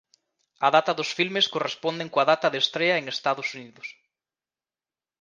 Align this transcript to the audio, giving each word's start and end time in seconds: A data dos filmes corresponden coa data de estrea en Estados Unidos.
A 0.65 0.67
data 0.75 0.91
dos 0.99 1.09
filmes 1.17 1.49
corresponden 1.53 2.11
coa 2.13 2.27
data 2.31 2.47
de 2.53 2.59
estrea 2.63 2.95
en 2.97 3.05
Estados 3.15 3.47
Unidos. 3.59 3.87